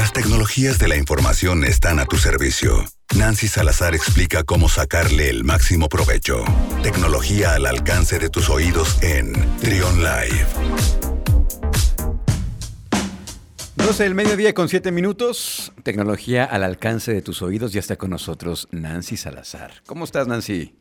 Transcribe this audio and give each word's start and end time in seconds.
Las 0.00 0.14
tecnologías 0.14 0.78
de 0.78 0.88
la 0.88 0.96
información 0.96 1.62
están 1.62 1.98
a 1.98 2.06
tu 2.06 2.16
servicio. 2.16 2.86
Nancy 3.18 3.48
Salazar 3.48 3.94
explica 3.94 4.44
cómo 4.44 4.70
sacarle 4.70 5.28
el 5.28 5.44
máximo 5.44 5.90
provecho. 5.90 6.42
Tecnología 6.82 7.52
al 7.52 7.66
alcance 7.66 8.18
de 8.18 8.30
tus 8.30 8.48
oídos 8.48 8.96
en 9.02 9.34
Trion 9.58 9.98
Live. 9.98 10.46
12 13.76 14.02
del 14.02 14.14
mediodía 14.14 14.54
con 14.54 14.70
7 14.70 14.90
minutos. 14.90 15.70
Tecnología 15.82 16.46
al 16.46 16.64
alcance 16.64 17.12
de 17.12 17.20
tus 17.20 17.42
oídos. 17.42 17.74
Ya 17.74 17.80
está 17.80 17.96
con 17.96 18.08
nosotros 18.08 18.68
Nancy 18.70 19.18
Salazar. 19.18 19.82
¿Cómo 19.84 20.06
estás, 20.06 20.26
Nancy? 20.26 20.76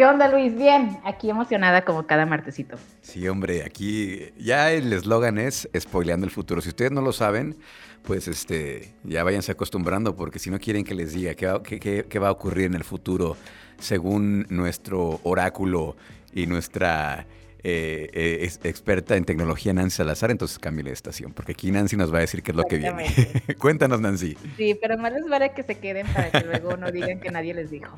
¿Qué 0.00 0.06
onda, 0.06 0.28
Luis? 0.28 0.56
Bien, 0.56 0.98
aquí 1.04 1.28
emocionada 1.28 1.84
como 1.84 2.06
cada 2.06 2.24
martesito. 2.24 2.78
Sí, 3.02 3.28
hombre, 3.28 3.64
aquí 3.64 4.30
ya 4.38 4.72
el 4.72 4.90
eslogan 4.94 5.36
es 5.36 5.68
spoileando 5.78 6.24
el 6.24 6.32
futuro. 6.32 6.62
Si 6.62 6.70
ustedes 6.70 6.90
no 6.90 7.02
lo 7.02 7.12
saben, 7.12 7.58
pues 8.04 8.26
este, 8.26 8.94
ya 9.04 9.24
váyanse 9.24 9.52
acostumbrando 9.52 10.16
porque 10.16 10.38
si 10.38 10.48
no 10.48 10.58
quieren 10.58 10.84
que 10.84 10.94
les 10.94 11.12
diga 11.12 11.34
qué 11.34 11.46
va, 11.48 11.62
qué 11.62 12.18
va 12.18 12.28
a 12.28 12.30
ocurrir 12.30 12.64
en 12.64 12.76
el 12.76 12.84
futuro 12.84 13.36
según 13.78 14.46
nuestro 14.48 15.20
oráculo 15.22 15.96
y 16.32 16.46
nuestra 16.46 17.26
eh, 17.62 18.08
eh, 18.12 18.38
es 18.42 18.58
experta 18.64 19.16
en 19.16 19.24
tecnología 19.24 19.72
Nancy 19.72 19.96
Salazar, 19.98 20.30
entonces 20.30 20.58
cambie 20.58 20.84
de 20.84 20.92
estación, 20.92 21.32
porque 21.32 21.52
aquí 21.52 21.70
Nancy 21.70 21.96
nos 21.96 22.12
va 22.12 22.18
a 22.18 22.20
decir 22.22 22.42
qué 22.42 22.52
es 22.52 22.56
lo 22.56 22.64
que 22.64 22.78
viene. 22.78 23.06
Cuéntanos, 23.58 24.00
Nancy. 24.00 24.36
Sí, 24.56 24.78
pero 24.80 24.96
más 24.96 25.12
les 25.12 25.26
vale 25.28 25.52
que 25.52 25.62
se 25.62 25.78
queden 25.78 26.06
para 26.06 26.30
que 26.30 26.40
luego 26.44 26.76
no 26.76 26.90
digan 26.90 27.20
que 27.20 27.30
nadie 27.30 27.52
les 27.52 27.70
dijo. 27.70 27.94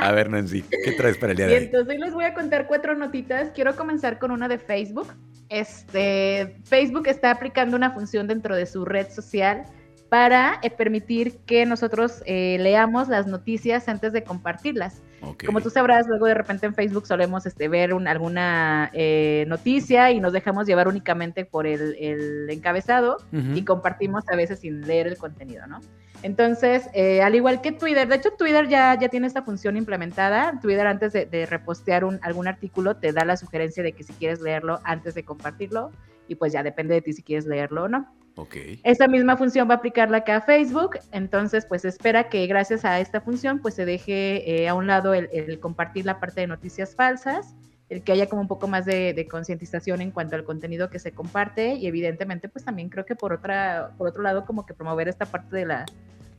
a, 0.00 0.12
ver, 0.12 0.30
Nancy, 0.30 0.62
¿qué 0.62 0.92
traes 0.92 1.18
para 1.18 1.32
el 1.32 1.36
día 1.36 1.46
de 1.46 1.56
hoy? 1.56 1.64
Entonces 1.64 1.94
hoy 1.94 2.00
les 2.00 2.14
voy 2.14 2.24
a 2.24 2.34
contar 2.34 2.66
cuatro 2.66 2.94
notitas. 2.94 3.50
Quiero 3.54 3.74
comenzar 3.74 4.18
con 4.18 4.30
una 4.30 4.46
de 4.46 4.58
Facebook. 4.58 5.08
Este, 5.48 6.56
Facebook 6.64 7.08
está 7.08 7.32
aplicando 7.32 7.76
una 7.76 7.90
función 7.90 8.28
dentro 8.28 8.54
de 8.54 8.66
su 8.66 8.84
red 8.84 9.08
social 9.10 9.64
para 10.08 10.60
eh, 10.62 10.70
permitir 10.70 11.38
que 11.46 11.66
nosotros 11.66 12.22
leamos 12.26 13.08
las 13.08 13.26
noticias 13.26 13.88
antes 13.88 14.12
de 14.12 14.22
compartirlas. 14.22 15.02
Como 15.46 15.60
tú 15.60 15.70
sabrás, 15.70 16.06
luego 16.08 16.26
de 16.26 16.34
repente 16.34 16.66
en 16.66 16.74
Facebook 16.74 17.06
solemos 17.06 17.46
este, 17.46 17.68
ver 17.68 17.92
alguna 17.92 18.90
eh, 18.92 19.44
noticia 19.48 20.10
y 20.10 20.20
nos 20.20 20.32
dejamos 20.32 20.66
llevar 20.66 20.88
únicamente 20.88 21.44
por 21.44 21.66
el, 21.66 22.48
encabezado 22.50 23.18
y 23.32 23.64
compartimos 23.64 24.24
a 24.28 24.36
veces 24.36 24.60
sin 24.60 24.80
leer 24.86 25.06
el 25.06 25.16
contenido, 25.16 25.66
¿no? 25.66 25.80
Entonces, 26.22 26.88
eh, 26.94 27.20
al 27.20 27.34
igual 27.34 27.60
que 27.60 27.72
Twitter, 27.72 28.06
de 28.06 28.14
hecho 28.16 28.30
Twitter 28.38 28.68
ya, 28.68 28.96
ya 28.98 29.08
tiene 29.08 29.26
esta 29.26 29.42
función 29.42 29.76
implementada. 29.76 30.60
Twitter 30.60 30.86
antes 30.86 31.12
de, 31.12 31.46
repostear 31.46 32.04
un, 32.04 32.20
algún 32.22 32.46
artículo 32.46 32.96
te 32.96 33.12
da 33.12 33.24
la 33.24 33.36
sugerencia 33.36 33.82
de 33.82 33.92
que 33.92 34.04
si 34.04 34.12
quieres 34.12 34.40
leerlo 34.40 34.80
antes 34.84 35.14
de 35.14 35.24
compartirlo 35.24 35.90
y 36.28 36.36
pues 36.36 36.52
ya 36.52 36.62
depende 36.62 36.94
de 36.94 37.02
ti 37.02 37.12
si 37.12 37.22
quieres 37.22 37.46
leerlo 37.46 37.84
o 37.84 37.88
no. 37.88 38.14
Okay. 38.36 38.80
Esa 38.82 39.08
misma 39.08 39.36
función 39.36 39.68
va 39.68 39.74
a 39.74 39.76
aplicarla 39.76 40.18
acá 40.18 40.36
a 40.36 40.40
Facebook, 40.40 40.98
entonces 41.12 41.66
pues 41.66 41.84
espera 41.84 42.28
que 42.28 42.46
gracias 42.46 42.84
a 42.84 42.98
esta 42.98 43.20
función 43.20 43.60
pues 43.60 43.74
se 43.74 43.84
deje 43.84 44.62
eh, 44.62 44.68
a 44.68 44.74
un 44.74 44.86
lado 44.86 45.12
el, 45.12 45.60
compartir 45.60 46.06
la 46.06 46.18
parte 46.18 46.40
de 46.40 46.46
noticias 46.46 46.94
falsas, 46.94 47.54
el 47.90 48.02
que 48.02 48.12
haya 48.12 48.28
como 48.28 48.40
un 48.40 48.48
poco 48.48 48.68
más 48.68 48.86
de, 48.86 49.26
concientización 49.30 50.00
en 50.00 50.10
cuanto 50.12 50.34
al 50.36 50.44
contenido 50.44 50.88
que 50.88 50.98
se 50.98 51.12
comparte 51.12 51.74
y 51.74 51.86
evidentemente 51.86 52.48
pues 52.48 52.64
también 52.64 52.88
creo 52.88 53.04
que 53.04 53.14
por, 53.14 53.34
otra, 53.34 53.90
por 53.98 54.08
otro 54.08 54.22
lado 54.22 54.46
como 54.46 54.64
que 54.64 54.72
promover 54.72 55.08
esta 55.08 55.26
parte 55.26 55.54
de 55.54 55.66
la 55.66 55.84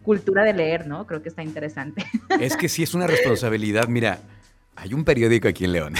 cultura 0.02 0.44
de 0.44 0.54
leer, 0.54 0.88
¿no? 0.88 1.06
Creo 1.06 1.22
que 1.22 1.30
está 1.30 1.44
interesante. 1.44 2.04
Es 2.40 2.58
que 2.58 2.70
sí 2.70 2.84
es 2.84 2.94
una 2.94 3.08
responsabilidad, 3.08 3.88
mira, 3.88 4.20
hay 4.76 4.94
un 4.94 5.04
periódico 5.04 5.48
aquí 5.48 5.66
en 5.66 5.74
León 5.74 5.94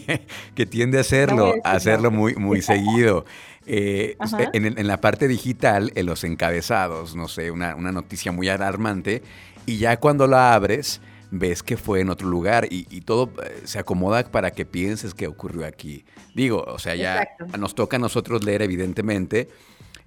que 0.54 0.66
tiende 0.66 0.98
a 0.98 1.02
hacerlo, 1.02 1.54
a 1.64 1.72
hacerlo 1.72 2.10
muy, 2.10 2.34
muy 2.36 2.62
seguido. 2.62 3.24
Eh, 3.66 4.16
en, 4.52 4.86
la 4.86 5.00
parte 5.00 5.28
digital, 5.28 5.92
en 5.94 6.06
los 6.06 6.24
encabezados, 6.24 7.14
no 7.14 7.28
sé, 7.28 7.50
una, 7.50 7.74
noticia 7.74 8.32
muy 8.32 8.48
alarmante, 8.48 9.22
y 9.66 9.78
ya 9.78 9.98
cuando 9.98 10.26
la 10.26 10.54
abres, 10.54 11.00
ves 11.30 11.62
que 11.62 11.76
fue 11.76 12.00
en 12.00 12.10
otro 12.10 12.28
lugar 12.28 12.66
y, 12.70 13.00
todo 13.02 13.30
eh, 13.44 13.62
se 13.64 13.78
acomoda 13.78 14.24
para 14.24 14.50
que 14.50 14.64
pienses 14.64 15.14
que 15.14 15.26
ocurrió 15.26 15.66
aquí. 15.66 16.04
Digo, 16.34 16.64
o 16.66 16.78
sea, 16.78 16.94
ya 16.94 17.28
nos 17.58 17.74
toca 17.74 17.96
a 17.96 18.00
nosotros 18.00 18.44
leer, 18.44 18.62
evidentemente, 18.62 19.48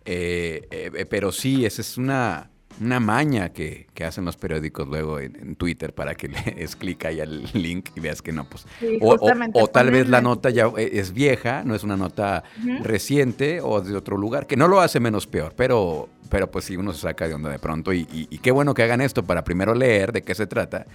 eh, 0.05 1.05
pero 1.09 1.31
sí, 1.31 1.65
esa 1.65 1.81
es 1.81 1.97
una 1.97 2.49
una 2.81 2.99
maña 2.99 3.49
que, 3.49 3.87
hacen 4.03 4.25
los 4.25 4.35
periódicos 4.35 4.87
luego 4.87 5.19
en, 5.19 5.55
Twitter 5.55 5.93
para 5.93 6.15
que 6.15 6.27
le 6.27 6.41
des 6.57 6.75
clic 6.75 7.05
ahí 7.05 7.21
al 7.21 7.49
link 7.53 7.89
y 7.95 7.99
veas 7.99 8.21
que 8.21 8.31
no, 8.31 8.45
pues. 8.49 8.65
o, 9.01 9.67
tal 9.67 9.91
vez 9.91 10.09
la 10.09 10.21
nota 10.21 10.49
ya 10.49 10.71
e, 10.77 10.99
es 10.99 11.13
vieja, 11.13 11.63
no 11.63 11.75
es 11.75 11.83
una 11.83 11.95
nota 11.95 12.43
reciente 12.81 13.61
o 13.61 13.81
de 13.81 13.95
otro 13.95 14.17
lugar, 14.17 14.47
que 14.47 14.57
no 14.57 14.67
lo 14.67 14.81
hace 14.81 14.99
menos 14.99 15.27
peor, 15.27 15.53
pero, 15.55 16.09
pero 16.29 16.51
pues 16.51 16.65
sí 16.65 16.75
uno 16.75 16.93
se 16.93 17.01
saca 17.01 17.27
de 17.27 17.33
onda 17.33 17.49
de 17.49 17.59
pronto 17.59 17.93
y, 17.93 18.07
y 18.11 18.37
qué 18.39 18.51
bueno 18.51 18.73
que 18.73 18.83
hagan 18.83 19.01
esto 19.01 19.23
para 19.23 19.43
primero 19.43 19.73
leer 19.73 20.11
de 20.11 20.21
qué 20.21 20.35
se 20.35 20.47
trata 20.47 20.85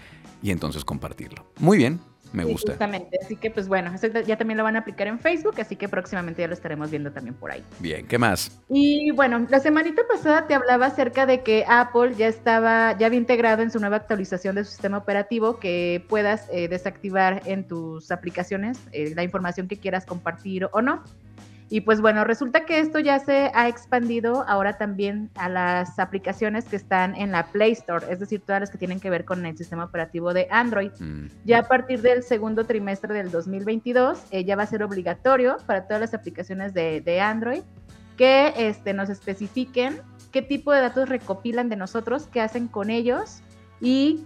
y 0.42 0.50
entonces 0.50 0.84
compartirlo. 0.84 1.46
Muy 1.58 1.78
bien. 1.78 2.00
Me 2.32 2.44
gusta. 2.44 2.72
Justamente, 2.72 3.18
así 3.22 3.36
que 3.36 3.50
pues 3.50 3.68
bueno, 3.68 3.92
ya 4.26 4.36
también 4.36 4.58
lo 4.58 4.64
van 4.64 4.76
a 4.76 4.80
aplicar 4.80 5.06
en 5.06 5.18
Facebook, 5.18 5.54
así 5.60 5.76
que 5.76 5.88
próximamente 5.88 6.42
ya 6.42 6.48
lo 6.48 6.54
estaremos 6.54 6.90
viendo 6.90 7.10
también 7.10 7.34
por 7.34 7.50
ahí. 7.50 7.62
Bien, 7.78 8.06
¿qué 8.06 8.18
más? 8.18 8.60
Y 8.68 9.10
bueno, 9.12 9.46
la 9.48 9.60
semanita 9.60 10.02
pasada 10.06 10.46
te 10.46 10.54
hablaba 10.54 10.86
acerca 10.86 11.26
de 11.26 11.42
que 11.42 11.64
Apple 11.68 12.14
ya 12.16 12.28
estaba, 12.28 12.96
ya 12.98 13.06
había 13.06 13.18
integrado 13.18 13.62
en 13.62 13.70
su 13.70 13.80
nueva 13.80 13.96
actualización 13.96 14.56
de 14.56 14.64
su 14.64 14.70
sistema 14.70 14.98
operativo 14.98 15.58
que 15.58 16.04
puedas 16.08 16.48
eh, 16.52 16.68
desactivar 16.68 17.42
en 17.46 17.66
tus 17.66 18.10
aplicaciones 18.10 18.78
eh, 18.92 19.12
la 19.14 19.22
información 19.22 19.68
que 19.68 19.78
quieras 19.78 20.04
compartir 20.04 20.68
o 20.72 20.82
no. 20.82 21.02
Y 21.70 21.82
pues 21.82 22.00
bueno, 22.00 22.24
resulta 22.24 22.64
que 22.64 22.80
esto 22.80 22.98
ya 22.98 23.18
se 23.18 23.50
ha 23.54 23.68
expandido 23.68 24.44
ahora 24.48 24.78
también 24.78 25.30
a 25.34 25.48
las 25.48 25.98
aplicaciones 25.98 26.64
que 26.64 26.76
están 26.76 27.14
en 27.14 27.30
la 27.30 27.46
Play 27.46 27.72
Store, 27.72 28.06
es 28.10 28.20
decir, 28.20 28.40
todas 28.40 28.60
las 28.60 28.70
que 28.70 28.78
tienen 28.78 29.00
que 29.00 29.10
ver 29.10 29.24
con 29.24 29.44
el 29.44 29.56
sistema 29.56 29.84
operativo 29.84 30.32
de 30.32 30.48
Android. 30.50 30.92
Mm. 30.98 31.26
Ya 31.44 31.58
a 31.58 31.68
partir 31.68 32.00
del 32.00 32.22
segundo 32.22 32.64
trimestre 32.64 33.12
del 33.12 33.30
2022, 33.30 34.18
eh, 34.30 34.44
ya 34.44 34.56
va 34.56 34.62
a 34.62 34.66
ser 34.66 34.82
obligatorio 34.82 35.58
para 35.66 35.86
todas 35.86 36.00
las 36.00 36.14
aplicaciones 36.14 36.72
de, 36.72 37.02
de 37.02 37.20
Android 37.20 37.62
que 38.16 38.52
este, 38.56 38.94
nos 38.94 39.10
especifiquen 39.10 40.00
qué 40.32 40.42
tipo 40.42 40.72
de 40.72 40.80
datos 40.80 41.08
recopilan 41.08 41.68
de 41.68 41.76
nosotros, 41.76 42.28
qué 42.32 42.40
hacen 42.40 42.66
con 42.68 42.90
ellos 42.90 43.42
y, 43.80 44.24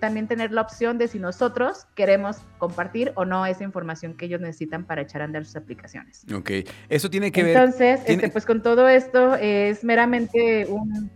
también 0.00 0.28
tener 0.28 0.52
la 0.52 0.62
opción 0.62 0.98
de 0.98 1.08
si 1.08 1.18
nosotros 1.18 1.86
queremos 1.94 2.38
compartir 2.58 3.12
o 3.14 3.24
no 3.24 3.46
esa 3.46 3.64
información 3.64 4.14
que 4.14 4.26
ellos 4.26 4.40
necesitan 4.40 4.84
para 4.84 5.02
echar 5.02 5.22
a 5.22 5.24
andar 5.24 5.44
sus 5.44 5.56
aplicaciones. 5.56 6.24
Ok, 6.34 6.50
eso 6.88 7.10
tiene 7.10 7.32
que 7.32 7.42
ver... 7.42 7.56
Entonces, 7.56 8.00
este, 8.06 8.28
pues 8.28 8.44
con 8.44 8.62
todo 8.62 8.88
esto 8.88 9.34
es 9.34 9.84
meramente 9.84 10.66
un... 10.66 11.10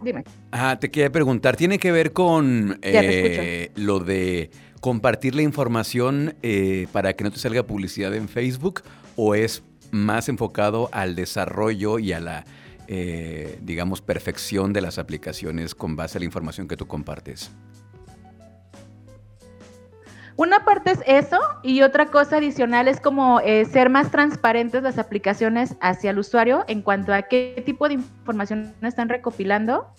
Dime. 0.00 0.22
Ah, 0.52 0.78
te 0.80 0.90
quería 0.90 1.10
preguntar, 1.10 1.56
¿tiene 1.56 1.78
que 1.78 1.90
ver 1.90 2.12
con 2.12 2.78
eh, 2.82 3.72
lo 3.74 3.98
de 3.98 4.50
compartir 4.80 5.34
la 5.34 5.42
información 5.42 6.36
eh, 6.42 6.86
para 6.92 7.14
que 7.14 7.24
no 7.24 7.32
te 7.32 7.38
salga 7.38 7.64
publicidad 7.64 8.14
en 8.14 8.28
Facebook 8.28 8.82
o 9.16 9.34
es 9.34 9.64
más 9.90 10.28
enfocado 10.28 10.88
al 10.92 11.14
desarrollo 11.14 11.98
y 11.98 12.12
a 12.12 12.20
la 12.20 12.44
eh, 12.90 13.58
digamos, 13.60 14.00
perfección 14.00 14.72
de 14.72 14.80
las 14.80 14.98
aplicaciones 14.98 15.74
con 15.74 15.94
base 15.94 16.16
a 16.16 16.20
la 16.20 16.24
información 16.24 16.66
que 16.66 16.76
tú 16.76 16.86
compartes? 16.86 17.52
Una 20.36 20.64
parte 20.64 20.92
es 20.92 21.00
eso 21.04 21.38
y 21.62 21.82
otra 21.82 22.06
cosa 22.06 22.38
adicional 22.38 22.88
es 22.88 22.98
como 23.00 23.40
eh, 23.40 23.66
ser 23.66 23.90
más 23.90 24.10
transparentes 24.10 24.82
las 24.82 24.96
aplicaciones 24.96 25.74
hacia 25.80 26.12
el 26.12 26.18
usuario 26.18 26.64
en 26.66 26.80
cuanto 26.80 27.12
a 27.12 27.22
qué 27.22 27.62
tipo 27.66 27.88
de 27.88 27.94
información 27.94 28.72
están 28.80 29.08
recopilando 29.08 29.92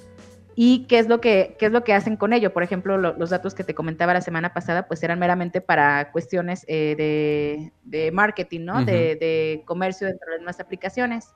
y 0.55 0.87
qué 0.87 0.97
es 0.97 1.07
lo 1.07 1.21
que, 1.21 1.57
es 1.59 1.71
lo 1.71 1.83
que 1.83 1.93
hacen 1.93 2.17
con 2.17 2.33
ello. 2.33 2.53
Por 2.53 2.63
ejemplo, 2.63 2.97
los 2.97 3.29
datos 3.29 3.53
que 3.53 3.63
te 3.63 3.75
comentaba 3.75 4.13
la 4.13 4.21
semana 4.21 4.53
pasada, 4.53 4.87
pues 4.87 5.03
eran 5.03 5.19
meramente 5.19 5.61
para 5.61 6.11
cuestiones 6.11 6.65
eh, 6.67 7.71
de, 7.83 8.11
marketing, 8.11 8.61
¿no? 8.61 8.83
de, 8.83 9.15
de, 9.15 9.61
comercio 9.65 10.07
dentro 10.07 10.33
de 10.33 10.41
las 10.41 10.59
aplicaciones. 10.59 11.35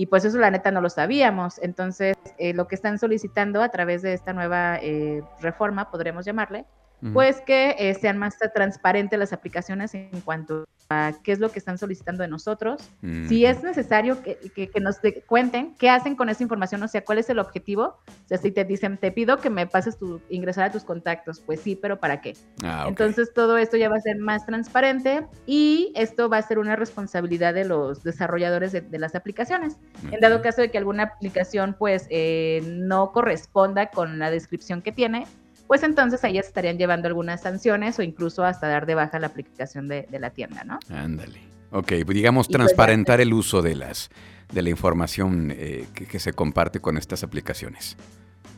Y 0.00 0.06
pues 0.06 0.24
eso 0.24 0.38
la 0.38 0.50
neta 0.50 0.70
no 0.70 0.80
lo 0.80 0.88
sabíamos. 0.88 1.58
Entonces, 1.58 2.16
eh, 2.38 2.54
lo 2.54 2.66
que 2.66 2.74
están 2.74 2.98
solicitando 2.98 3.60
a 3.60 3.68
través 3.68 4.00
de 4.00 4.14
esta 4.14 4.32
nueva 4.32 4.78
eh, 4.80 5.22
reforma, 5.42 5.90
podremos 5.90 6.24
llamarle, 6.24 6.64
pues 7.12 7.40
que 7.40 7.76
eh, 7.78 7.94
sean 7.94 8.18
más 8.18 8.36
transparentes 8.54 9.18
las 9.18 9.32
aplicaciones 9.32 9.94
en 9.94 10.20
cuanto 10.24 10.66
a 10.90 11.12
qué 11.22 11.32
es 11.32 11.38
lo 11.38 11.50
que 11.50 11.58
están 11.58 11.78
solicitando 11.78 12.22
de 12.22 12.28
nosotros. 12.28 12.90
Si 13.28 13.46
es 13.46 13.62
necesario 13.62 14.22
que, 14.22 14.36
que, 14.54 14.80
nos 14.80 14.96
cuenten 15.26 15.74
qué 15.78 15.88
hacen 15.88 16.16
con 16.16 16.28
esa 16.28 16.42
información, 16.42 16.82
o 16.82 16.88
sea, 16.88 17.04
cuál 17.04 17.18
es 17.18 17.30
el 17.30 17.38
objetivo. 17.38 17.98
O 18.08 18.28
sea, 18.28 18.38
si 18.38 18.50
te 18.50 18.64
dicen, 18.64 18.98
te 18.98 19.12
pido 19.12 19.38
que 19.38 19.50
me 19.50 19.66
pases 19.66 19.96
tu, 19.98 20.20
ingresar 20.28 20.64
a 20.64 20.72
tus 20.72 20.82
contactos, 20.82 21.40
pues 21.40 21.60
sí, 21.60 21.76
pero 21.76 22.00
¿para 22.00 22.20
qué? 22.20 22.36
Ah, 22.64 22.86
Entonces 22.88 23.32
todo 23.32 23.56
esto 23.56 23.76
ya 23.76 23.88
va 23.88 23.96
a 23.96 24.00
ser 24.00 24.18
más 24.18 24.44
transparente 24.46 25.26
y 25.46 25.92
esto 25.94 26.28
va 26.28 26.38
a 26.38 26.42
ser 26.42 26.58
una 26.58 26.74
responsabilidad 26.74 27.54
de 27.54 27.64
los 27.64 28.02
desarrolladores 28.02 28.72
de, 28.72 28.98
las 28.98 29.14
aplicaciones. 29.14 29.76
En 30.10 30.20
dado 30.20 30.42
caso 30.42 30.60
de 30.60 30.70
que 30.70 30.78
alguna 30.78 31.04
aplicación 31.04 31.76
pues 31.78 32.06
eh, 32.10 32.62
no 32.66 33.12
corresponda 33.12 33.90
con 33.90 34.18
la 34.18 34.30
descripción 34.30 34.82
que 34.82 34.92
tiene, 34.92 35.26
pues 35.70 35.84
entonces 35.84 36.24
ahí 36.24 36.36
estarían 36.36 36.78
llevando 36.78 37.06
algunas 37.06 37.42
sanciones 37.42 37.96
o 38.00 38.02
incluso 38.02 38.44
hasta 38.44 38.66
dar 38.66 38.86
de 38.86 38.96
baja 38.96 39.20
la 39.20 39.28
aplicación 39.28 39.86
de, 39.86 40.04
la 40.10 40.30
tienda, 40.30 40.64
¿no? 40.64 40.80
Ándale. 40.92 41.42
Ok, 41.70 41.92
pues 42.04 42.16
digamos 42.16 42.48
pues 42.48 42.56
transparentar 42.56 43.20
el 43.20 43.32
uso 43.32 43.62
de 43.62 43.76
las 43.76 44.10
de 44.52 44.62
la 44.62 44.70
información 44.70 45.52
eh, 45.56 45.86
que, 45.94 46.18
se 46.18 46.32
comparte 46.32 46.80
con 46.80 46.98
estas 46.98 47.22
aplicaciones. 47.22 47.96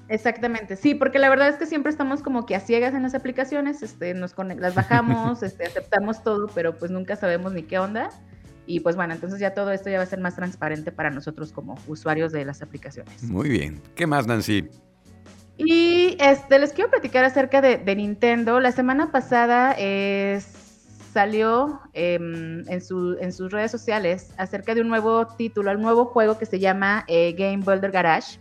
Exactamente, 0.09 0.75
sí, 0.77 0.95
porque 0.95 1.19
la 1.19 1.29
verdad 1.29 1.49
es 1.49 1.57
que 1.57 1.67
siempre 1.67 1.91
estamos 1.91 2.23
como 2.23 2.47
que 2.47 2.57
a 2.57 2.61
ciegas 2.61 2.95
en 2.95 3.03
las 3.03 3.15
aplicaciones, 3.15 3.83
este, 3.83 4.15
nos 4.15 4.35
las 4.39 4.75
bajamos, 4.75 5.43
este, 5.43 5.67
aceptamos 5.67 6.25
todo, 6.25 6.47
pero 6.55 6.79
pues 6.79 6.91
nunca 6.91 7.17
sabemos 7.17 7.53
ni 7.53 7.65
qué 7.65 7.79
onda. 7.79 8.09
Y 8.65 8.81
pues 8.81 8.97
bueno, 8.97 9.13
entonces 9.13 9.39
ya 9.39 9.53
todo 9.53 9.71
esto 9.73 9.91
ya 9.91 9.99
va 9.99 10.05
a 10.05 10.07
ser 10.07 10.21
más 10.21 10.35
transparente 10.35 10.93
para 10.93 11.11
nosotros 11.11 11.53
como 11.53 11.75
usuarios 11.89 12.33
de 12.33 12.47
las 12.47 12.63
aplicaciones. 12.63 13.23
Muy 13.25 13.51
bien. 13.51 13.83
¿Qué 13.97 14.07
más, 14.07 14.27
Nancy? 14.27 14.71
Y 15.65 16.17
este, 16.21 16.59
les 16.59 16.73
quiero 16.73 16.91
platicar 16.91 17.25
acerca 17.25 17.61
de, 17.61 17.97
Nintendo. 17.97 18.61
La 18.61 18.73
semana 18.73 19.13
pasada 19.13 19.77
salió 21.13 21.81
em, 21.93 22.65
en, 22.69 22.81
sus 22.81 23.53
redes 23.53 23.71
sociales 23.71 24.33
acerca 24.39 24.75
de 24.75 24.81
un 24.81 24.89
nuevo 24.89 25.27
título, 25.37 25.71
un 25.73 25.83
nuevo 25.83 26.07
juego 26.07 26.39
que 26.39 26.47
se 26.47 26.59
llama 26.59 27.05
eh, 27.07 27.35
Game 27.37 27.63
Builder 27.65 27.91
Garage. 27.91 28.39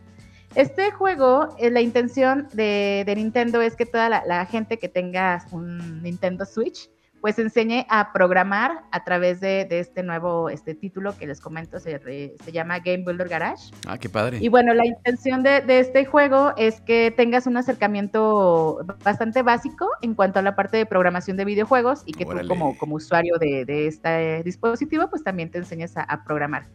Este 0.56 0.92
juego, 0.92 1.56
eh, 1.60 1.70
la 1.70 1.82
intención 1.82 2.48
de, 2.54 3.12
Nintendo 3.16 3.62
es 3.62 3.76
que 3.76 3.86
toda 3.86 4.10
la, 4.10 4.46
gente 4.46 4.78
que 4.78 4.90
tenga 4.90 5.46
un 5.52 6.02
Nintendo 6.02 6.46
Switch 6.46 6.90
pues 7.22 7.38
enseñe 7.38 7.86
a 7.90 8.12
programar 8.12 8.84
a 8.92 9.04
través 9.04 9.40
de, 9.40 9.68
este 9.70 10.04
nuevo 10.04 10.50
este 10.50 10.74
título 10.74 11.16
que 11.18 11.28
les 11.28 11.40
comento, 11.40 11.80
se, 11.80 12.00
se, 12.44 12.52
llama 12.52 12.80
Game 12.80 13.04
Builder 13.04 13.30
Garage. 13.30 13.72
Ah, 13.88 13.98
qué 13.98 14.10
padre. 14.10 14.40
Y 14.42 14.50
bueno, 14.50 14.74
la 14.74 14.86
intención 14.86 15.44
de, 15.44 15.62
este 15.68 16.06
juego 16.06 16.54
es 16.58 16.82
que 16.82 17.14
tengas 17.16 17.46
un 17.46 17.58
acercamiento 17.58 18.86
bastante 19.04 19.44
básico 19.44 19.88
en 20.02 20.16
cuanto 20.16 20.40
a 20.40 20.42
la 20.42 20.56
parte 20.56 20.78
de 20.78 20.86
programación 20.86 21.38
de 21.38 21.46
videojuegos 21.46 22.02
y 22.06 22.14
que 22.14 22.26
tú 22.26 22.36
como, 22.48 22.78
como 22.78 22.96
usuario 22.96 23.38
de, 23.40 23.88
este 23.88 24.42
dispositivo 24.44 25.10
pues 25.10 25.24
también 25.24 25.52
te 25.52 25.60
enseñes 25.60 25.94
a, 25.96 26.24
programar. 26.24 26.66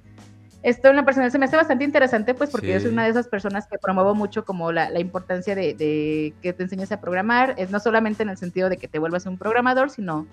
Esto 0.62 0.88
en 0.88 0.96
la 0.96 1.04
personal 1.04 1.30
se 1.30 1.38
me 1.38 1.44
hace 1.44 1.56
bastante 1.56 1.84
interesante, 1.84 2.34
pues 2.34 2.50
porque 2.50 2.72
yo 2.72 2.80
soy 2.80 2.90
una 2.90 3.04
de 3.04 3.10
esas 3.10 3.28
personas 3.28 3.66
que 3.68 3.78
promuevo 3.78 4.14
mucho 4.14 4.44
como 4.44 4.72
la, 4.72 4.90
la 4.90 4.98
importancia 4.98 5.54
de, 5.54 5.74
de, 5.74 6.34
que 6.42 6.52
te 6.52 6.64
enseñes 6.64 6.90
a 6.90 7.00
programar, 7.00 7.54
es 7.56 7.70
no 7.70 7.78
solamente 7.78 8.22
en 8.22 8.30
el 8.30 8.36
sentido 8.36 8.68
de 8.68 8.76
que 8.76 8.88
te 8.88 8.98
vuelvas 8.98 9.26
un 9.26 9.38
programador, 9.38 9.90
sino 9.90 10.26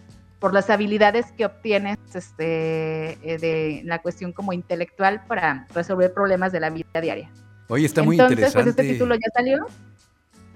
por 0.43 0.53
las 0.53 0.69
habilidades 0.69 1.31
que 1.37 1.45
obtienes 1.45 1.97
este, 2.13 3.11
eh, 3.23 3.37
de 3.37 3.81
la 3.85 4.01
cuestión 4.01 4.33
como 4.33 4.51
intelectual 4.51 5.23
para 5.25 5.67
resolver 5.73 6.13
problemas 6.13 6.51
de 6.51 6.59
la 6.59 6.69
vida 6.69 6.99
diaria. 7.01 7.31
Oye, 7.69 7.85
está 7.85 8.03
muy 8.03 8.15
Entonces, 8.15 8.39
interesante. 8.39 8.73
Pues 8.73 8.77
este 8.77 8.93
título 8.93 9.15
ya 9.15 9.29
salió. 9.33 9.65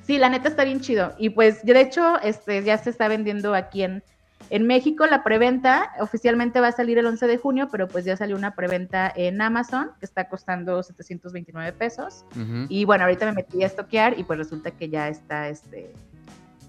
Sí, 0.05 0.17
la 0.17 0.27
neta 0.27 0.49
está 0.49 0.65
bien 0.65 0.81
chido. 0.81 1.13
Y 1.17 1.29
pues 1.29 1.63
de 1.63 1.79
hecho, 1.79 2.19
este, 2.21 2.63
ya 2.63 2.77
se 2.77 2.89
está 2.89 3.07
vendiendo 3.07 3.53
aquí 3.53 3.83
en, 3.83 4.03
en 4.49 4.65
México 4.65 5.05
la 5.05 5.23
preventa 5.23 5.91
oficialmente 5.99 6.59
va 6.61 6.69
a 6.69 6.71
salir 6.71 6.97
el 6.97 7.05
11 7.05 7.27
de 7.27 7.37
junio, 7.37 7.67
pero 7.71 7.87
pues 7.87 8.05
ya 8.05 8.15
salió 8.15 8.35
una 8.35 8.55
preventa 8.55 9.11
en 9.15 9.41
Amazon 9.41 9.91
que 9.99 10.05
está 10.05 10.29
costando 10.29 10.81
729 10.83 11.73
pesos. 11.73 12.25
Y 12.69 12.85
bueno, 12.85 13.03
ahorita 13.03 13.25
me 13.25 13.33
metí 13.33 13.63
a 13.63 13.67
estoquear 13.67 14.17
y 14.17 14.23
pues 14.23 14.39
resulta 14.39 14.71
que 14.71 14.89
ya 14.89 15.09
está 15.09 15.49
este, 15.49 15.93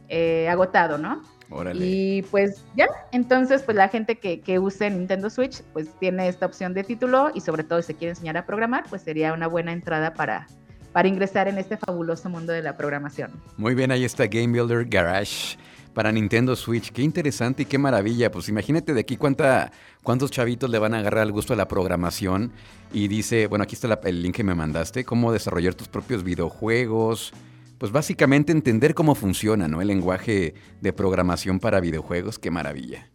eh, 0.09 0.49
agotado, 0.49 0.99
¿no? 0.99 1.23
Órale. 1.51 1.85
Y 1.85 2.23
pues 2.23 2.65
ya, 2.77 2.89
entonces 3.13 3.63
pues 3.63 3.77
la 3.77 3.89
gente 3.89 4.19
que, 4.19 4.41
que, 4.41 4.59
use 4.59 4.91
Nintendo 4.91 5.31
Switch 5.31 5.63
pues 5.73 5.89
tiene 5.99 6.29
esta 6.29 6.47
opción 6.47 6.75
de 6.75 6.85
título 6.85 7.31
y 7.33 7.41
sobre 7.41 7.65
todo 7.65 7.81
si 7.81 7.89
se 7.89 7.95
quiere 7.95 8.11
enseñar 8.11 8.37
a 8.37 8.45
programar 8.45 8.85
pues 8.91 9.03
sería 9.03 9.33
una 9.33 9.47
buena 9.47 9.73
entrada 9.73 10.13
para, 10.13 10.47
para 10.93 11.09
ingresar 11.09 11.49
en 11.49 11.57
este 11.57 11.79
fabuloso 11.79 12.29
mundo 12.29 12.53
de 12.53 12.63
la 12.63 12.77
programación. 12.77 13.31
Muy 13.57 13.75
bien, 13.75 13.91
ahí 13.93 14.05
está 14.05 14.27
Game 14.27 14.49
Builder 14.49 14.85
Garage 14.85 15.57
para 15.95 16.13
Nintendo 16.13 16.55
Switch. 16.57 16.93
Qué 16.93 17.03
interesante 17.03 17.63
y 17.63 17.67
qué 17.67 17.79
maravilla. 17.79 18.31
Pues 18.31 18.49
imagínate 18.49 18.95
de 18.95 19.01
aquí 19.01 19.17
cuánta, 19.17 19.73
cuántos 20.03 20.31
chavitos 20.31 20.71
le 20.71 20.79
van 20.79 20.95
a 20.95 20.99
agarrar 20.99 21.25
el 21.25 21.33
gusto 21.33 21.53
a 21.53 21.57
la 21.57 21.69
programación. 21.69 22.53
Y 22.93 23.09
dice, 23.09 23.47
bueno, 23.47 23.65
aquí 23.65 23.75
está 23.75 23.99
el 24.05 24.23
link 24.23 24.37
que 24.37 24.45
me 24.45 24.55
mandaste, 24.55 25.05
cómo 25.05 25.33
desarrollar 25.33 25.75
tus 25.75 25.89
propios 25.89 26.23
videojuegos. 26.23 27.33
Pues 27.79 27.93
básicamente 27.93 28.53
entender 28.53 28.95
cómo 28.95 29.15
funciona, 29.15 29.69
¿no? 29.69 29.81
El 29.81 29.89
lenguaje 29.89 30.55
de 30.81 30.93
programación 30.93 31.61
para 31.61 31.81
videojuegos. 31.81 32.39
Qué 32.39 32.51
maravilla. 32.51 33.09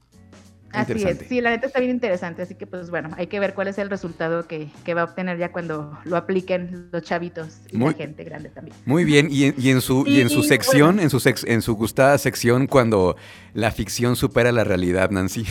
Así 0.74 1.04
es, 1.04 1.20
sí, 1.30 1.40
la 1.40 1.52
neta 1.52 1.68
está 1.68 1.80
bien 1.80 1.92
interesante, 1.92 2.42
así 2.42 2.56
que 2.56 2.66
pues 2.66 2.90
bueno, 2.90 3.10
hay 3.18 3.28
que 3.28 3.40
ver 3.40 3.54
cuál 3.54 3.68
es 3.68 3.78
el 3.78 3.90
resultado 3.90 4.48
que, 4.48 4.70
va 4.94 5.02
a 5.02 5.04
obtener 5.06 5.38
ya 5.38 5.52
cuando 5.52 5.98
lo 6.04 6.18
apliquen 6.18 6.90
los 6.92 7.04
chavitos 7.04 7.60
y 7.72 7.78
la 7.78 7.94
gente 7.94 8.24
grande 8.24 8.50
también. 8.50 8.76
Muy 8.86 9.06
bien, 9.06 9.28
y 9.30 9.46
en, 9.46 9.56
y 9.58 9.70
en 9.70 9.82
su, 9.82 10.04
y, 10.08 10.22
en 10.22 10.30
su 10.30 10.44
sección, 10.44 11.00
en, 11.00 11.10
su 11.10 11.22
en 11.46 11.62
su 11.62 11.76
gustada 11.76 12.18
sección, 12.18 12.68
cuando 12.68 13.16
la 13.54 13.72
ficción 13.72 14.16
supera 14.16 14.52
la 14.52 14.64
realidad, 14.64 15.12
Nancy. 15.12 15.46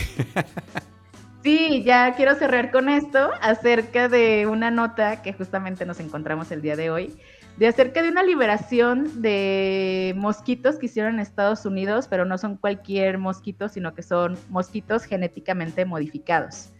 Sí, 1.43 1.83
ya 1.83 2.15
quiero 2.15 2.35
cerrar 2.35 2.71
con 2.71 2.87
esto 2.87 3.31
acerca 3.41 4.07
de 4.07 4.47
una 4.47 4.71
nota 4.71 5.21
que 5.21 5.33
justamente 5.33 5.85
nos 5.85 5.99
encontramos 5.99 6.51
el 6.51 6.61
día 6.61 6.77
de 6.77 6.89
hoy 6.89 7.13
de 7.57 7.67
acerca 7.67 8.01
de 8.01 8.09
una 8.09 8.23
liberación 8.23 9.21
de 9.21 10.13
mosquitos 10.17 10.77
que 10.77 10.87
hicieron 10.87 11.15
en 11.15 11.19
Estados 11.19 11.65
Unidos, 11.65 12.07
pero 12.09 12.25
no 12.25 12.37
son 12.37 12.57
cualquier 12.57 13.19
mosquito, 13.19 13.69
sino 13.69 13.93
que 13.93 14.01
son 14.01 14.37
mosquitos 14.49 15.03
genéticamente 15.03 15.85
modificados. 15.85 16.71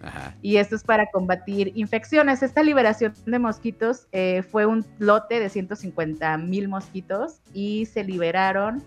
Y 0.42 0.58
esto 0.58 0.76
es 0.76 0.84
para 0.84 1.06
combatir 1.12 1.72
infecciones. 1.76 2.42
Esta 2.42 2.64
liberación 2.64 3.14
de 3.26 3.40
mosquitos 3.40 4.08
eh, 4.12 4.44
fue 4.50 4.66
un 4.66 4.86
lote 4.98 5.40
de 5.40 5.50
150 5.50 6.38
mil 6.38 6.68
mosquitos 6.68 7.40
y 7.54 7.86
se 7.86 8.04
liberaron 8.04 8.84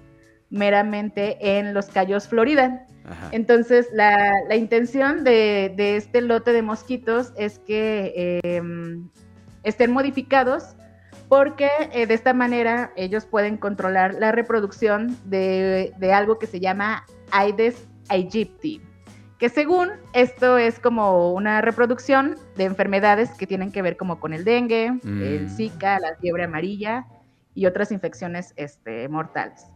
meramente 0.51 1.59
en 1.59 1.73
Los 1.73 1.87
Cayos, 1.87 2.27
Florida. 2.27 2.87
Entonces, 3.31 3.89
la, 3.93 4.33
intención 4.57 5.23
de, 5.23 5.73
este 5.97 6.21
lote 6.21 6.53
de 6.53 6.63
mosquitos 6.63 7.33
es 7.37 7.61
que 7.61 8.41
em, 8.43 9.09
estén 9.63 9.93
modificados 9.93 10.75
porque 11.29 11.69
eh, 11.93 12.07
de 12.07 12.15
esta 12.15 12.33
manera 12.33 12.93
ellos 12.97 13.27
pueden 13.27 13.57
controlar 13.57 14.15
la 14.15 14.33
reproducción 14.33 15.17
de, 15.25 15.93
algo 16.13 16.39
que 16.39 16.47
se 16.47 16.61
llama 16.61 17.05
Aedes 17.31 17.87
aegypti, 18.09 18.81
que 19.39 19.49
según 19.49 19.91
esto 20.13 20.59
es 20.59 20.79
como 20.79 21.33
una 21.33 21.61
reproducción 21.61 22.37
de 22.57 22.65
enfermedades 22.65 23.31
que 23.37 23.47
tienen 23.47 23.73
que 23.73 23.83
ver 23.83 23.97
como 23.97 24.21
con 24.21 24.33
el 24.33 24.45
dengue, 24.45 24.87
el 24.87 25.47
mm. 25.47 25.49
Zika, 25.49 25.99
la 25.99 26.15
fiebre 26.17 26.45
amarilla 26.45 27.07
y 27.55 27.67
otras 27.67 27.91
infecciones 27.91 28.53
este, 28.57 29.09
mortales. 29.09 29.67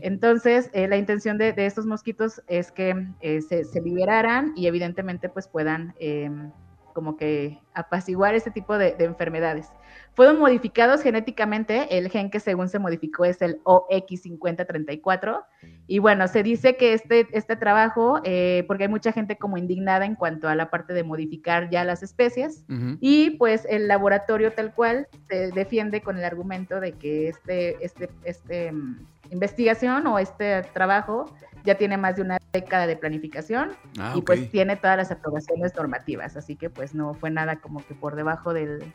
Entonces, 0.00 0.70
eh, 0.72 0.88
la 0.88 0.96
intención 0.96 1.36
de, 1.38 1.54
estos 1.56 1.86
mosquitos 1.86 2.42
es 2.48 2.72
que 2.72 3.06
eh, 3.20 3.42
se, 3.42 3.64
se, 3.64 3.80
liberaran 3.82 4.52
y 4.56 4.66
evidentemente 4.66 5.28
pues 5.28 5.46
puedan 5.46 5.94
em, 6.00 6.50
como 6.98 7.16
que 7.16 7.60
apaciguar 7.74 8.34
este 8.34 8.50
tipo 8.50 8.76
de, 8.76 8.96
enfermedades. 8.98 9.68
Fueron 10.14 10.40
modificados 10.40 11.00
genéticamente, 11.00 11.96
el 11.96 12.10
gen 12.10 12.28
que 12.28 12.40
según 12.40 12.68
se 12.68 12.80
modificó 12.80 13.24
es 13.24 13.40
el 13.40 13.62
OX5034, 13.62 15.44
y 15.86 16.00
bueno, 16.00 16.26
se 16.26 16.42
dice 16.42 16.76
que 16.76 16.94
este, 16.94 17.28
este 17.30 17.54
trabajo, 17.54 18.20
eh, 18.24 18.64
porque 18.66 18.82
hay 18.82 18.88
mucha 18.88 19.12
gente 19.12 19.36
como 19.36 19.58
indignada 19.58 20.06
en 20.06 20.16
cuanto 20.16 20.48
a 20.48 20.56
la 20.56 20.70
parte 20.70 20.92
de 20.92 21.04
modificar 21.04 21.70
ya 21.70 21.84
las 21.84 22.02
especies, 22.02 22.64
y 22.98 23.30
pues 23.38 23.64
el 23.70 23.86
laboratorio 23.86 24.52
tal 24.52 24.74
cual 24.74 25.06
se 25.28 25.52
defiende 25.52 26.00
con 26.00 26.18
el 26.18 26.24
argumento 26.24 26.80
de 26.80 26.94
que 26.94 27.28
este, 27.28 27.76
este, 27.84 28.10
este 28.24 28.72
mm, 28.72 29.06
investigación 29.30 30.06
o 30.06 30.18
este 30.18 30.62
trabajo 30.74 31.26
ya 31.64 31.76
tiene 31.76 31.96
más 31.96 32.16
de 32.16 32.22
una 32.22 32.38
década 32.52 32.86
de 32.86 32.96
planificación 32.96 33.72
ah, 33.98 34.14
y 34.16 34.22
pues 34.22 34.50
tiene 34.50 34.76
todas 34.76 34.96
las 34.96 35.10
aprobaciones 35.10 35.74
normativas, 35.76 36.36
así 36.36 36.56
que 36.56 36.70
pues 36.70 36.94
no 36.94 37.14
fue 37.14 37.30
nada 37.30 37.56
como 37.56 37.84
que 37.84 37.94
por 37.94 38.16
debajo 38.16 38.54
del, 38.54 38.92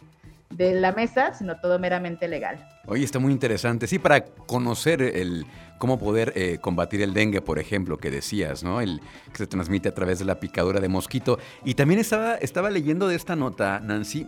de 0.50 0.74
la 0.74 0.92
mesa, 0.92 1.34
sino 1.34 1.60
todo 1.60 1.80
meramente 1.80 2.28
legal. 2.28 2.66
Oye, 2.86 3.04
está 3.04 3.20
muy 3.20 3.32
interesante. 3.32 3.88
Sí, 3.88 4.00
para 4.00 4.25
conocer 4.25 5.02
el 5.02 5.46
cómo 5.78 6.00
poder 6.00 6.32
eh, 6.36 6.60
combatir 6.62 7.02
el 7.02 7.13
dengue, 7.13 7.42
por 7.42 7.60
ejemplo, 7.60 7.98
que 7.98 8.10
decías, 8.10 8.63
¿no? 8.63 8.80
El 8.80 9.02
que 9.32 9.38
se 9.38 9.48
transmite 9.48 9.90
a 9.90 9.94
través 9.94 10.20
de 10.20 10.25
la 10.25 10.40
picadura 10.40 10.80
de 10.80 10.88
mosquito. 10.88 11.40
Y 11.66 11.74
también 11.74 12.00
estaba, 12.00 12.36
estaba 12.36 12.70
leyendo 12.70 13.08
de 13.08 13.16
esta 13.16 13.36
nota, 13.36 13.80
Nancy, 13.82 14.28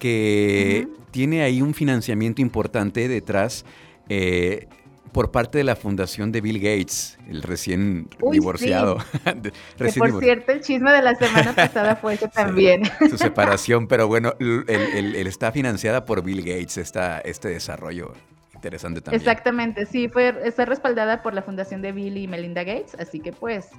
que 0.00 0.88
tiene 1.10 1.42
ahí 1.42 1.62
un 1.62 1.74
financiamiento 1.74 2.42
importante 2.42 3.06
detrás. 3.08 3.64
Eh, 4.08 4.68
por 5.16 5.30
parte 5.30 5.56
de 5.56 5.64
la 5.64 5.76
fundación 5.76 6.30
de 6.30 6.42
Bill 6.42 6.58
Gates, 6.58 7.16
el 7.26 7.40
recién 7.40 8.06
divorciado. 8.30 8.98
por 9.98 10.20
cierto, 10.20 10.52
el 10.52 10.60
chisme 10.60 10.92
de 10.92 11.00
la 11.00 11.14
semana 11.14 11.52
pasada 11.56 11.96
fue 11.96 12.12
ese 12.12 12.28
también. 12.28 12.82
Su 13.08 13.16
separación, 13.16 13.88
pero 13.88 14.08
bueno, 14.08 14.34
él, 14.38 15.14
está 15.26 15.52
financiada 15.52 16.04
por 16.04 16.22
Bill 16.22 16.42
Gates, 16.42 16.76
esta, 16.76 17.20
este 17.20 17.48
desarrollo 17.48 18.12
interesante 18.52 19.00
también. 19.00 19.18
Exactamente, 19.18 19.86
sí, 19.86 20.10
fue, 20.10 20.34
está 20.44 20.66
respaldada 20.66 21.22
por 21.22 21.32
la 21.32 21.40
fundación 21.40 21.80
de 21.80 21.92
Bill 21.92 22.18
y 22.18 22.28
Melinda 22.28 22.62
Gates, 22.62 22.94
así 22.98 23.18
que 23.18 23.32
pues, 23.32 23.70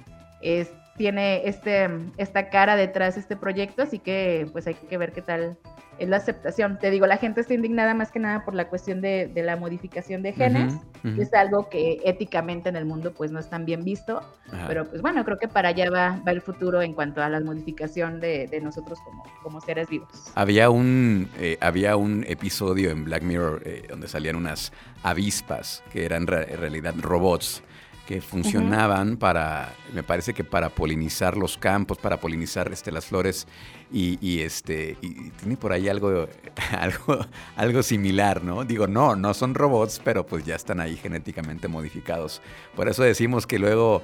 es, 0.42 0.70
tiene 0.98 1.48
este, 1.48 1.88
esta 2.18 2.50
cara 2.50 2.76
detrás 2.76 3.14
de 3.14 3.22
este 3.22 3.36
proyecto, 3.36 3.82
así 3.82 3.98
que 3.98 4.46
pues 4.52 4.66
hay 4.66 4.74
que 4.74 4.98
ver 4.98 5.12
qué 5.12 5.22
tal 5.22 5.56
es 5.98 6.08
la 6.08 6.16
aceptación. 6.16 6.78
Te 6.78 6.90
digo, 6.90 7.06
la 7.06 7.16
gente 7.16 7.40
está 7.40 7.54
indignada 7.54 7.94
más 7.94 8.10
que 8.10 8.18
nada 8.18 8.44
por 8.44 8.54
la 8.54 8.68
cuestión 8.68 9.00
de, 9.00 9.32
la 9.34 9.56
modificación 9.56 10.22
de 10.22 10.32
genes, 10.32 10.74
es 11.16 11.32
algo 11.32 11.68
que 11.68 12.00
éticamente 12.04 12.68
en 12.68 12.76
el 12.76 12.84
mundo 12.84 13.14
pues 13.14 13.30
no 13.30 13.38
es 13.38 13.48
tan 13.48 13.64
bien 13.64 13.84
visto, 13.84 14.20
pero 14.66 14.88
pues 14.88 15.00
bueno, 15.00 15.24
creo 15.24 15.38
que 15.38 15.48
para 15.48 15.68
allá 15.68 15.88
va, 15.90 16.20
va 16.26 16.32
el 16.32 16.40
futuro 16.40 16.82
en 16.82 16.92
cuanto 16.92 17.22
a 17.22 17.28
la 17.28 17.40
modificación 17.40 18.20
de, 18.20 18.60
nosotros 18.62 18.98
como, 19.04 19.22
como, 19.42 19.60
seres 19.60 19.88
vivos. 19.88 20.32
Había 20.34 20.70
un, 20.70 21.28
eh, 21.38 21.56
había 21.60 21.96
un 21.96 22.24
episodio 22.26 22.90
en 22.90 23.04
Black 23.04 23.22
Mirror 23.22 23.62
eh, 23.64 23.86
donde 23.88 24.08
salían 24.08 24.34
unas 24.34 24.72
avispas 25.04 25.84
que 25.92 26.04
eran 26.04 26.22
en 26.22 26.58
realidad 26.58 26.94
robots 27.00 27.62
que 28.08 28.22
funcionaban 28.22 29.18
para, 29.18 29.74
me 29.92 30.02
parece 30.02 30.32
que 30.32 30.42
para 30.42 30.70
polinizar 30.70 31.36
los 31.36 31.58
campos, 31.58 31.98
para 31.98 32.16
polinizar 32.16 32.72
este, 32.72 32.90
las 32.90 33.04
flores 33.04 33.46
y, 33.92 34.40
este 34.40 34.96
y 35.02 35.28
tiene 35.32 35.58
por 35.58 35.74
ahí 35.74 35.90
algo, 35.90 36.26
algo, 36.78 37.18
algo 37.54 37.82
similar, 37.82 38.42
¿no? 38.42 38.64
Digo, 38.64 38.86
no, 38.86 39.14
no 39.14 39.34
son 39.34 39.54
robots, 39.54 40.00
pero 40.02 40.24
pues 40.24 40.46
ya 40.46 40.56
están 40.56 40.80
ahí 40.80 40.96
genéticamente 40.96 41.68
modificados. 41.68 42.40
Por 42.74 42.88
eso 42.88 43.02
decimos 43.02 43.46
que 43.46 43.58
luego 43.58 44.00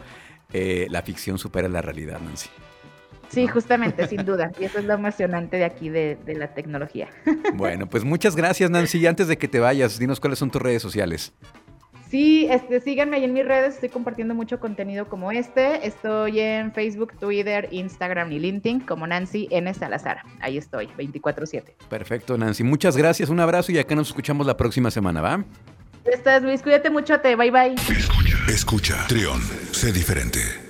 eh, 0.52 0.86
la 0.90 1.00
ficción 1.00 1.38
supera 1.38 1.66
la 1.70 1.80
realidad, 1.80 2.20
Nancy. 2.20 2.50
Sí, 3.30 3.46
justamente, 3.46 4.06
sin 4.06 4.22
duda. 4.26 4.52
Y 4.60 4.64
eso 4.64 4.80
es 4.80 4.84
lo 4.84 4.92
emocionante 4.92 5.56
de 5.56 5.64
aquí 5.64 5.88
de, 5.88 6.18
de, 6.26 6.34
la 6.34 6.52
tecnología. 6.52 7.08
Bueno, 7.54 7.88
pues 7.88 8.04
muchas 8.04 8.36
gracias, 8.36 8.68
Nancy. 8.68 8.98
Y 8.98 9.06
antes 9.06 9.28
de 9.28 9.38
que 9.38 9.48
te 9.48 9.60
vayas, 9.60 9.98
dinos 9.98 10.20
cuáles 10.20 10.38
son 10.38 10.50
tus 10.50 10.60
redes 10.60 10.82
sociales. 10.82 11.32
Sí, 12.14 12.46
este, 12.48 12.78
síganme 12.78 13.16
ahí 13.16 13.24
en 13.24 13.32
mis 13.32 13.44
redes, 13.44 13.74
estoy 13.74 13.88
compartiendo 13.88 14.36
mucho 14.36 14.60
contenido 14.60 15.08
como 15.08 15.32
este. 15.32 15.84
Estoy 15.84 16.38
en 16.38 16.72
Facebook, 16.72 17.12
Twitter, 17.18 17.66
Instagram 17.72 18.30
y 18.30 18.38
LinkedIn 18.38 18.78
como 18.86 19.04
Nancy 19.04 19.48
N. 19.50 19.74
Salazar. 19.74 20.18
Ahí 20.38 20.56
estoy, 20.56 20.86
24-7. 20.96 21.72
Perfecto, 21.90 22.38
Nancy. 22.38 22.62
Muchas 22.62 22.96
gracias, 22.96 23.30
un 23.30 23.40
abrazo 23.40 23.72
y 23.72 23.78
acá 23.78 23.96
nos 23.96 24.10
escuchamos 24.10 24.46
la 24.46 24.56
próxima 24.56 24.92
semana, 24.92 25.22
¿va? 25.22 25.44
Estás, 26.04 26.40
Luis, 26.44 26.62
cuídate 26.62 26.88
mucho, 26.88 27.18
te 27.18 27.34
bye 27.34 27.50
bye. 27.50 27.74
Escucha, 27.74 28.36
escucha, 28.46 29.06
Trión, 29.08 29.40
sé 29.72 29.90
diferente. 29.90 30.63